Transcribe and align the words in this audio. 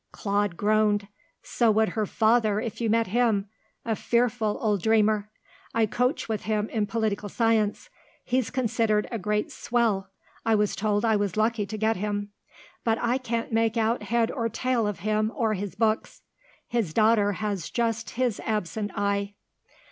Claude 0.11 0.57
groaned. 0.57 1.07
"So 1.43 1.69
would 1.69 1.89
her 1.89 2.07
father 2.07 2.59
if 2.59 2.81
you 2.81 2.89
met 2.89 3.05
him. 3.05 3.47
A 3.85 3.95
fearful 3.95 4.57
old 4.59 4.81
dreamer. 4.81 5.29
I 5.75 5.85
coach 5.85 6.27
with 6.27 6.41
him 6.45 6.67
in 6.69 6.87
Political 6.87 7.29
Science. 7.29 7.87
He's 8.25 8.49
considered 8.49 9.07
a 9.11 9.19
great 9.19 9.51
swell; 9.51 10.09
I 10.43 10.55
was 10.55 10.75
told 10.75 11.05
I 11.05 11.17
was 11.17 11.37
lucky 11.37 11.67
to 11.67 11.77
get 11.77 11.97
him; 11.97 12.31
but 12.83 12.97
I 12.99 13.19
can't 13.19 13.53
make 13.53 13.75
head 13.75 14.31
or 14.31 14.49
tail 14.49 14.87
of 14.87 15.01
him 15.01 15.31
or 15.35 15.53
his 15.53 15.75
books. 15.75 16.23
His 16.67 16.95
daughter 16.95 17.33
has 17.33 17.69
just 17.69 18.09
his 18.17 18.39
absent 18.39 18.89
eye." 18.95 19.35